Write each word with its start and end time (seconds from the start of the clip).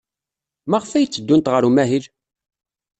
Maɣef 0.69 0.91
ay 0.91 1.07
tteddunt 1.07 1.51
ɣer 1.53 1.63
umahil? 1.69 2.05